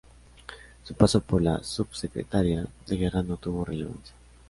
[0.81, 4.15] Su paso por la Subsecretaría de Guerra no tuvo relevancia.